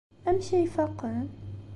Amek 0.27 0.47
ay 0.57 0.67
faqen? 0.75 1.25